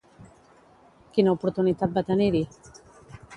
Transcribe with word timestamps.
Quina 1.17 1.35
oportunitat 1.37 1.93
va 1.99 2.05
tenir-hi? 2.09 2.43